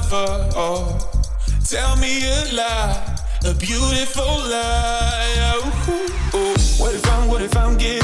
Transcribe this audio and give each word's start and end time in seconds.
lover. 0.00 0.48
Oh, 0.54 0.98
tell 1.68 1.96
me 1.96 2.24
a 2.24 2.54
lie, 2.54 3.16
a 3.44 3.54
beautiful 3.54 4.24
lie. 4.24 5.54
Oh, 5.54 6.30
oh. 6.34 6.56
What 6.78 6.94
if 6.94 7.06
I'm, 7.10 7.28
what 7.28 7.42
if 7.42 7.56
I'm 7.56 7.76
giving? 7.76 7.99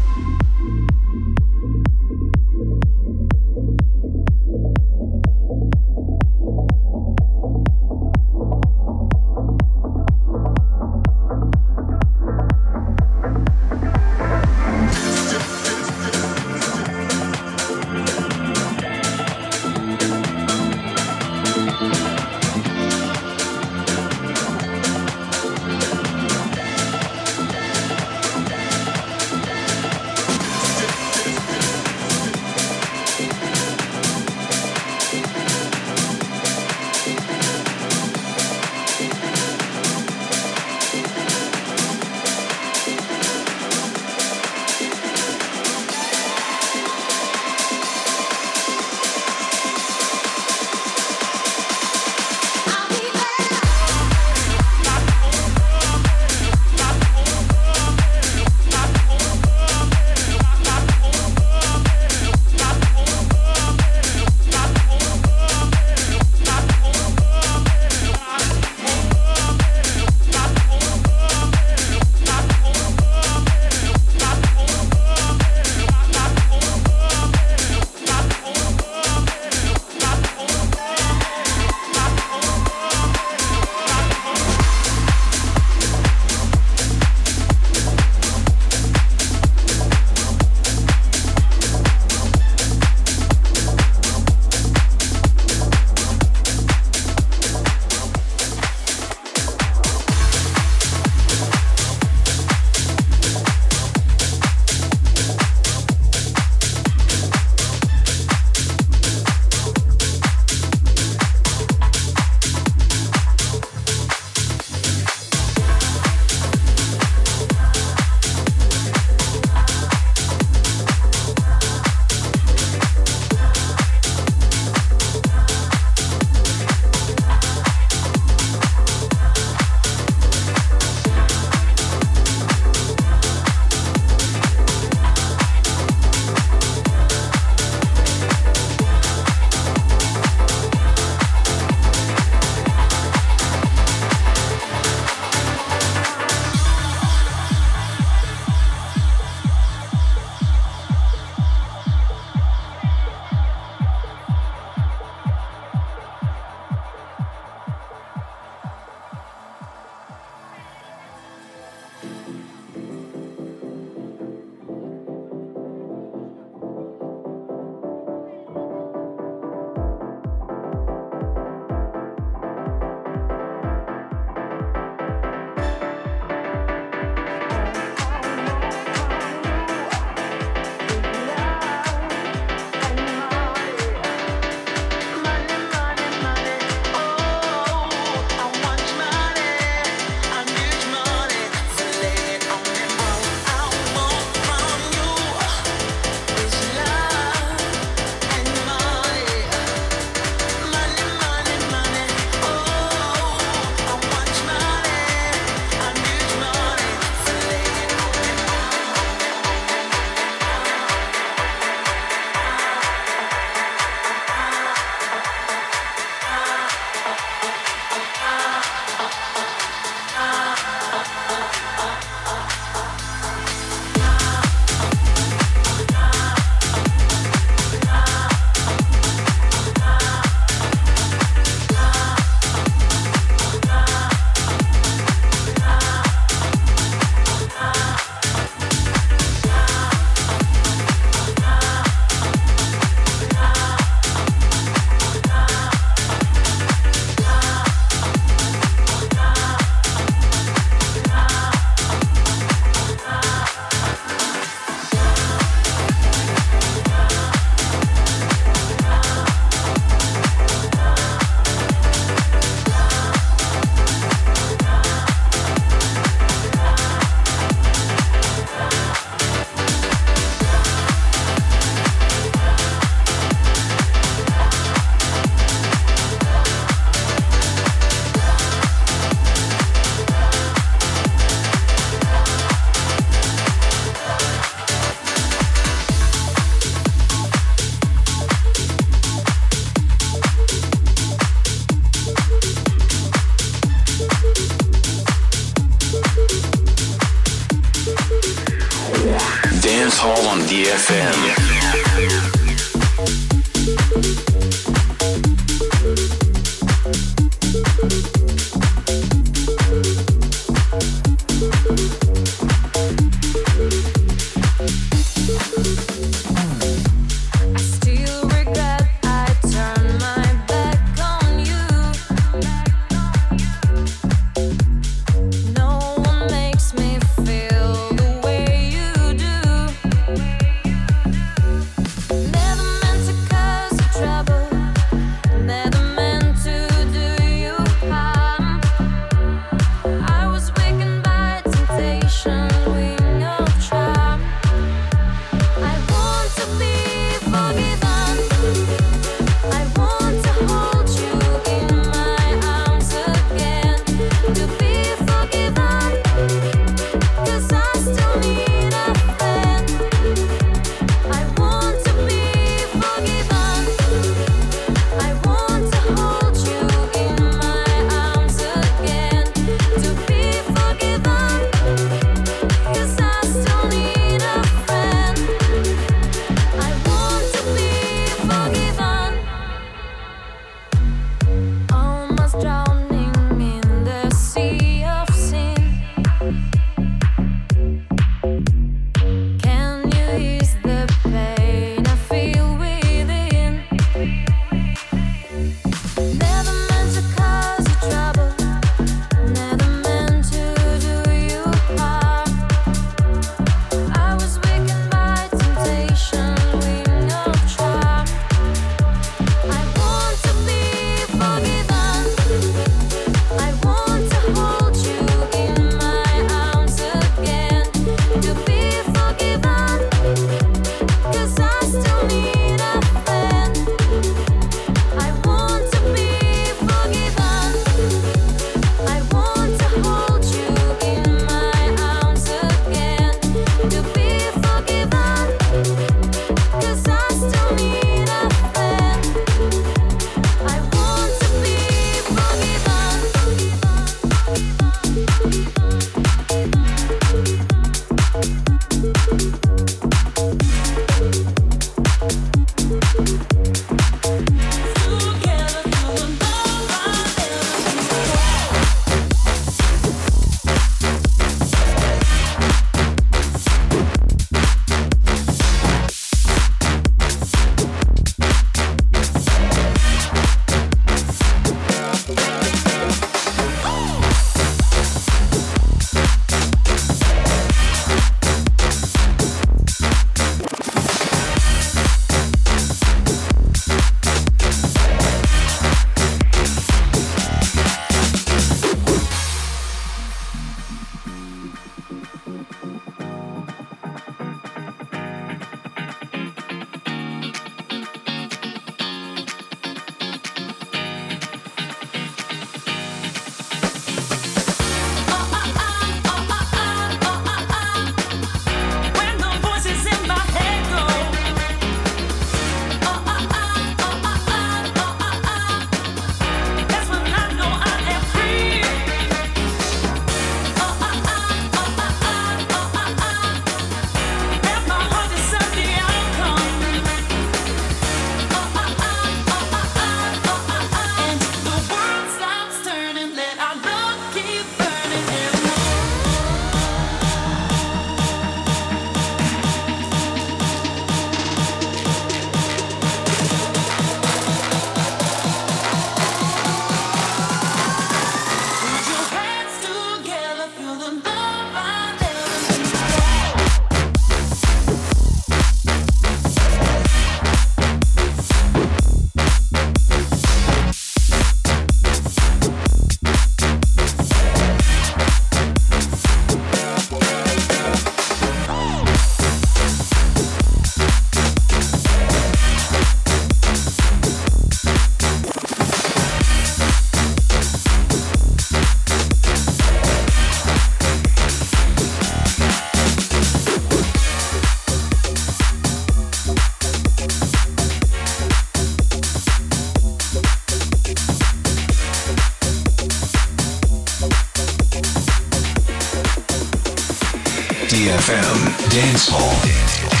DFM 597.81 598.69
Dance 598.69 599.09
Hall. 599.09 600.00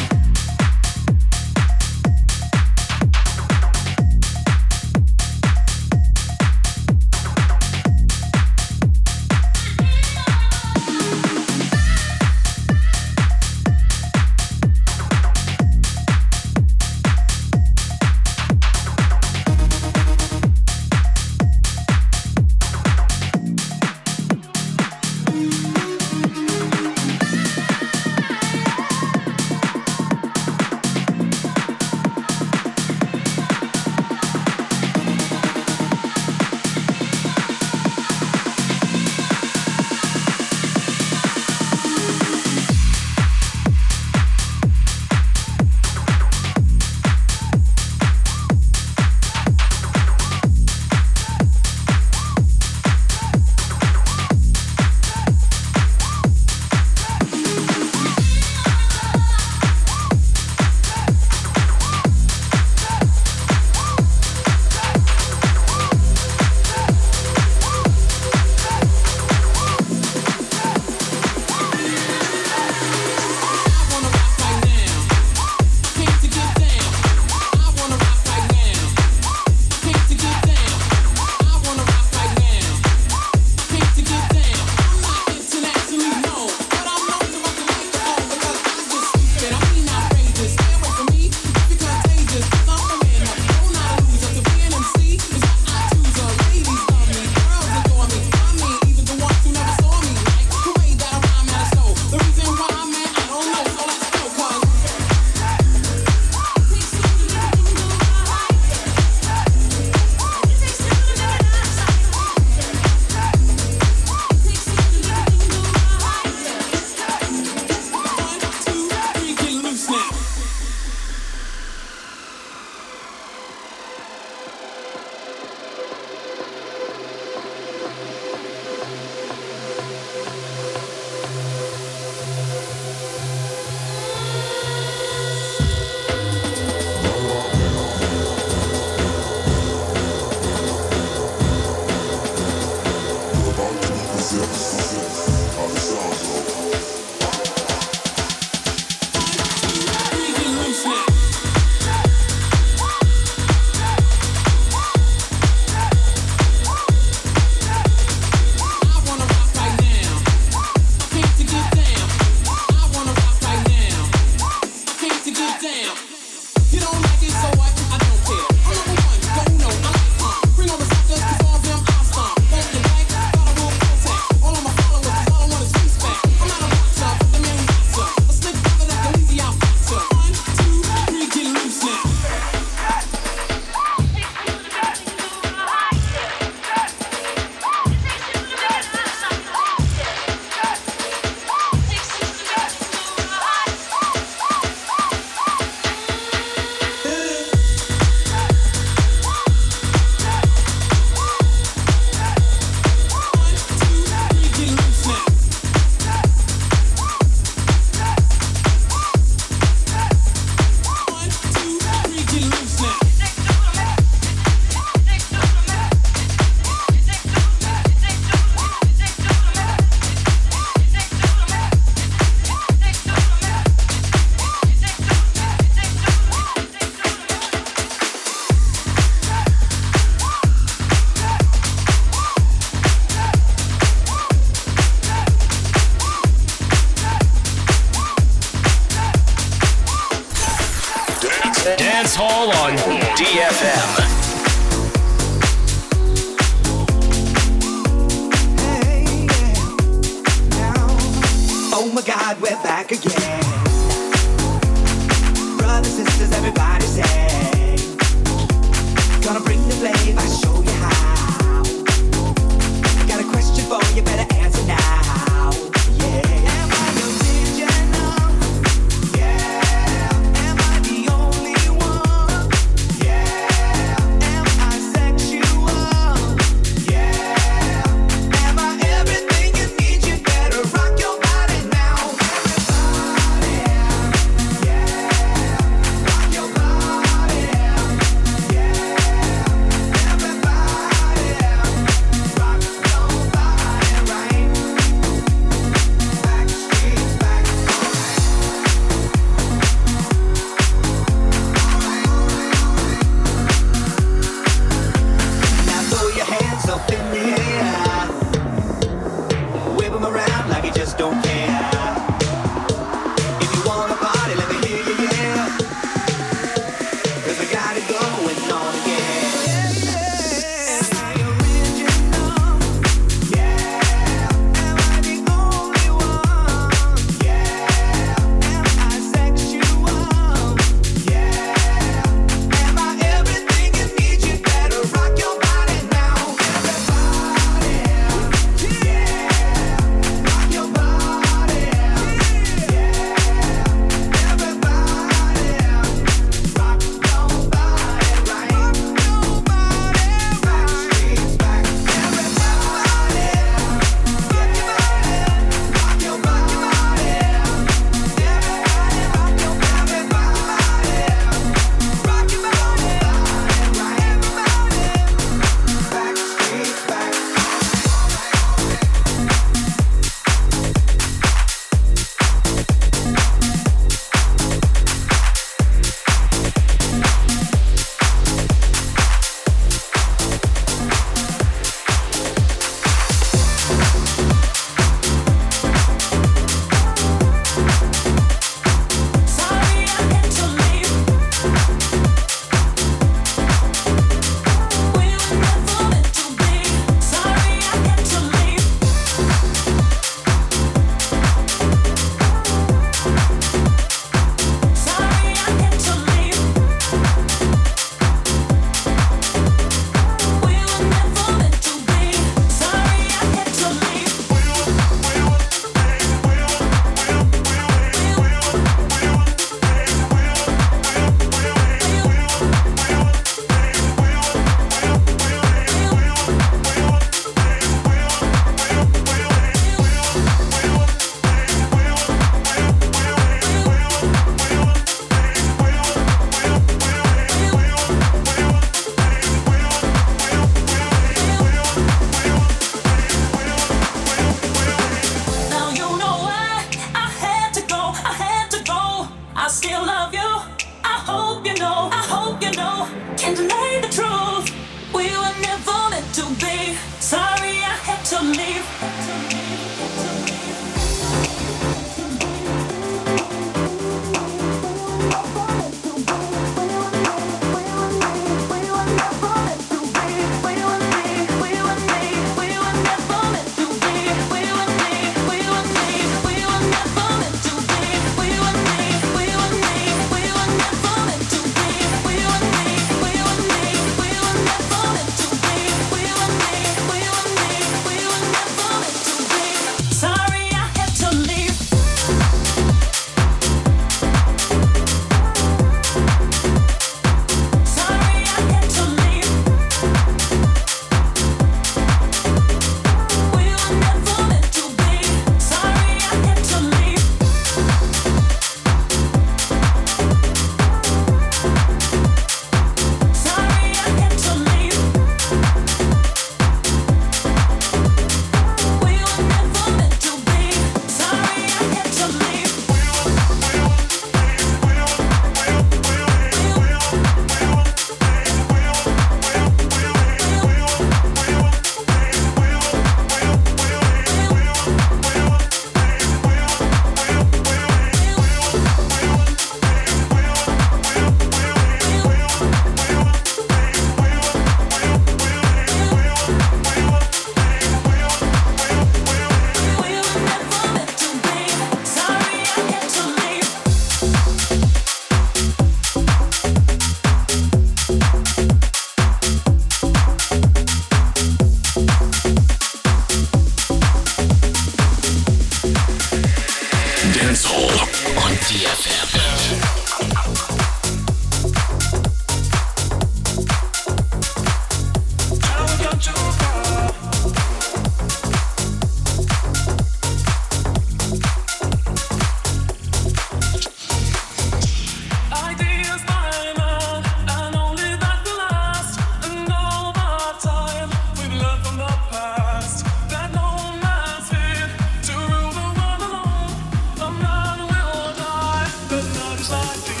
like 599.49 599.73
this. 599.85 600.00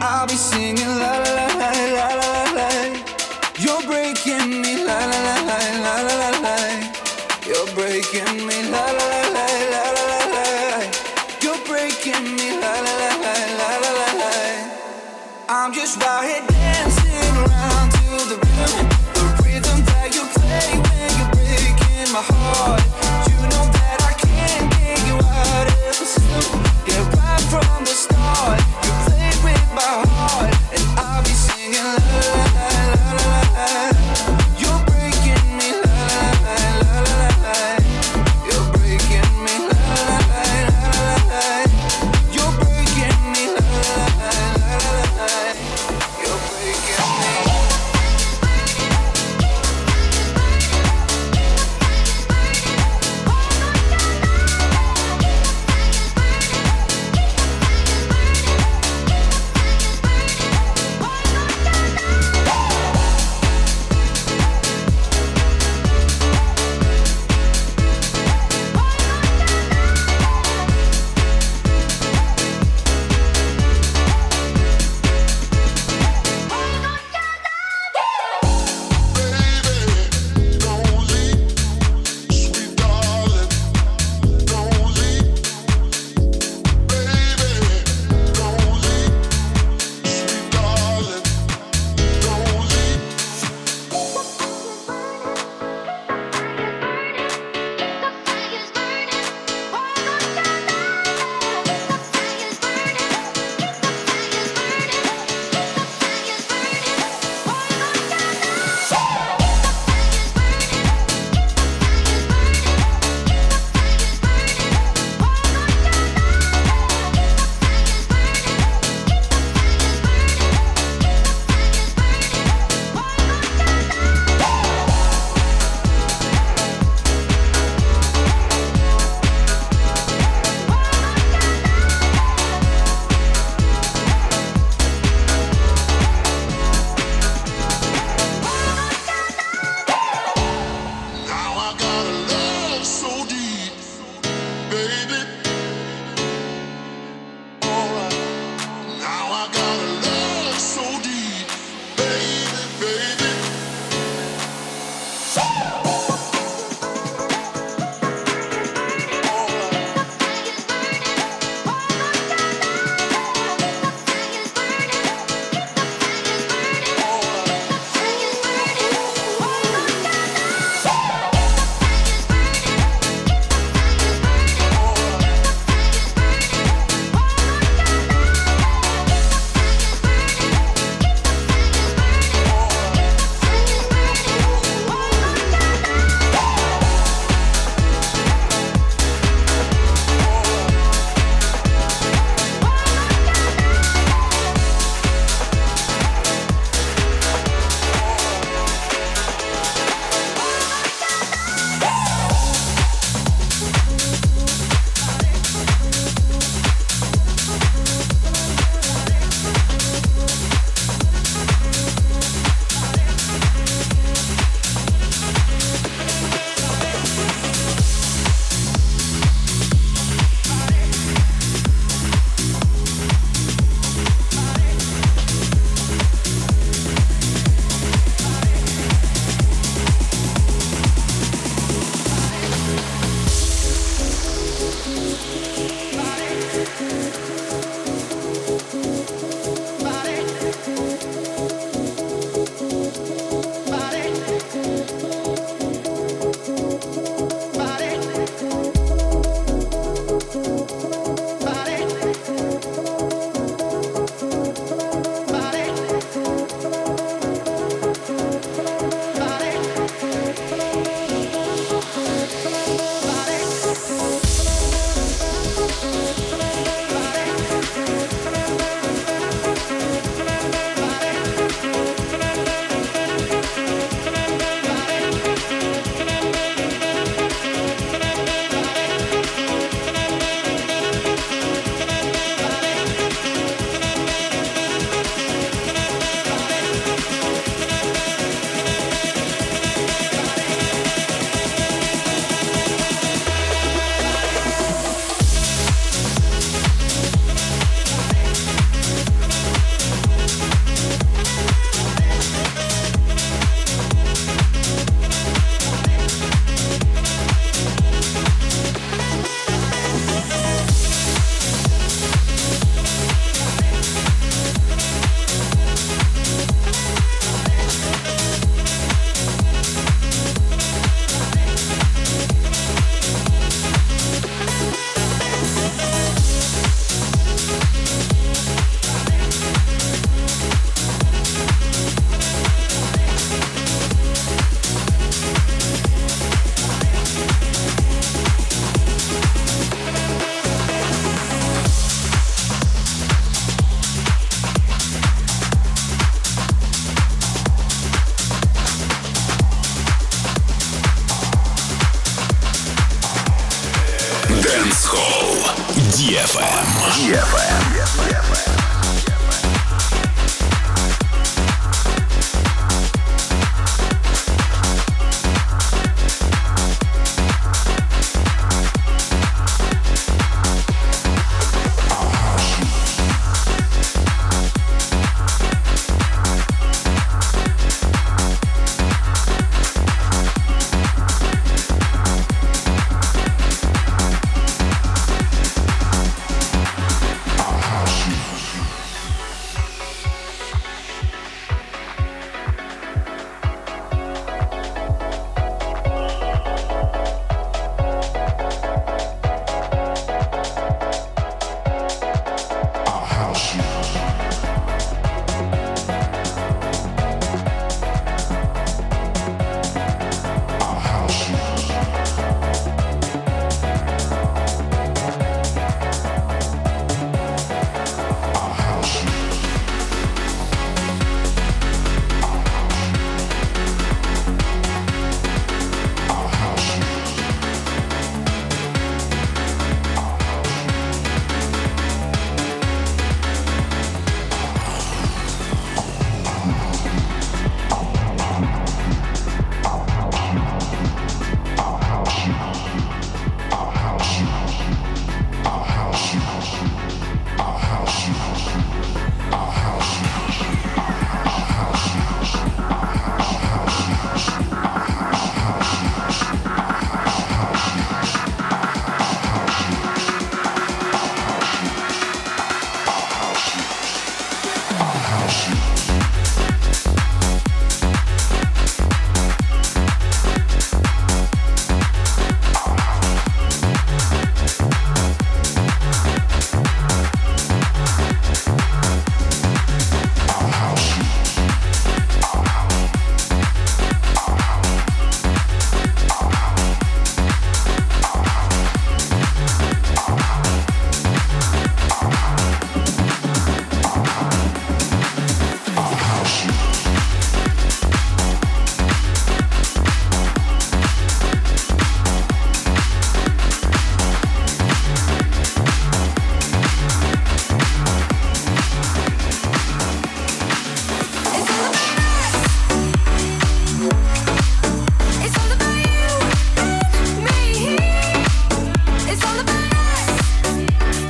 I'll 0.00 0.26
be 0.26 0.34
singing 0.34 0.86
la 0.86 1.18
la 1.18 1.46
lay 2.56 3.02
You're 3.58 3.82
breaking 3.82 4.62
me, 4.62 4.84
la 4.84 4.98
la 5.06 5.20
la 5.26 5.36
la 5.48 5.58
la. 5.84 5.94
la 6.20 6.30
la. 6.44 6.56
You're 7.46 7.66
breaking 7.74 8.46
me 8.46 8.62
la 8.70 8.84
la 8.98 9.06
la 9.36 9.46
la 9.74 9.84
la 9.96 10.04
la 10.12 10.20
la. 10.34 10.80
You're 11.42 11.62
breaking 11.66 12.24
me 12.36 12.58
la 12.60 12.72
la 12.86 12.94
la. 13.00 13.34
La 13.60 14.10
lay 14.20 14.70
I'm 15.48 15.72
just 15.72 16.02
out 16.02 16.24
here 16.24 16.44
dancing 16.48 17.36
around 17.44 17.90
to 17.92 18.06
the 18.30 18.36
rhythm, 18.42 18.88
the 19.14 19.24
rhythm 19.44 19.78
that 19.90 20.10
you 20.14 20.24
play 20.36 20.68
when 20.86 21.10
you're 21.18 21.32
breaking 21.38 22.12
my 22.12 22.24
heart. 22.24 22.82
You 23.30 23.38
know 23.52 23.66
that 23.78 23.98
I 24.10 24.12
can't 24.26 24.66
get 24.78 24.98
you 25.06 25.16
out 25.16 25.66
of 25.68 25.98
the 26.00 26.06
system. 26.06 26.60
Yeah, 26.88 27.04
right 27.20 27.44
from 27.52 27.84
the 27.84 27.94
start, 27.94 28.60
my 29.74 29.82
heart, 29.82 30.53